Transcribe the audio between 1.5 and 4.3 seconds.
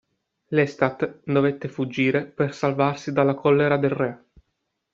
fuggire per salvarsi dalla collera del Re.